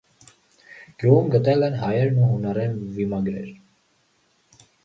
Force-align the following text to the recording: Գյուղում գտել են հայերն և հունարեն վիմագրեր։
Գյուղում 1.03 1.29
գտել 1.35 1.67
են 1.69 1.77
հայերն 1.83 2.17
և 2.23 2.31
հունարեն 2.33 2.75
վիմագրեր։ 2.97 3.55